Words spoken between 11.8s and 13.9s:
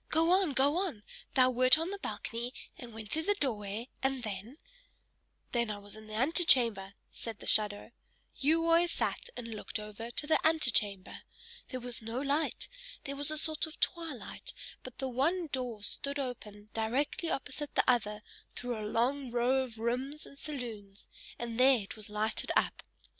was no light; there was a sort of